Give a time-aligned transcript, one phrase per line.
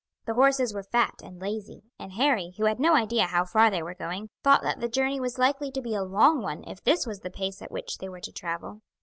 [0.25, 3.83] The horses were fat and lazy; and Harry, who had no idea how far they
[3.83, 7.05] were going, thought that the journey was likely to be a long one if this
[7.05, 8.81] was the pace at which they were to travel.